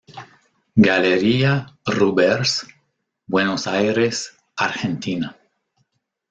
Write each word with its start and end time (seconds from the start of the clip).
Galería 0.77 1.67
Rubbers.Buenos 1.85 3.67
Aires, 3.67 4.35
Argentina. 4.57 5.37